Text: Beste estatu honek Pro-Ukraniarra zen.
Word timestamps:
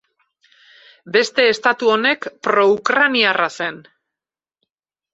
Beste 1.17 1.45
estatu 1.51 1.93
honek 1.97 2.27
Pro-Ukraniarra 2.49 3.55
zen. 3.63 3.81